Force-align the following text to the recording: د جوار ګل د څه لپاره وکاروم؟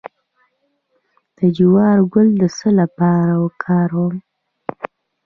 د 1.37 1.39
جوار 1.57 1.97
ګل 2.13 2.29
د 2.41 2.43
څه 2.57 2.69
لپاره 2.79 3.33
وکاروم؟ 3.43 4.13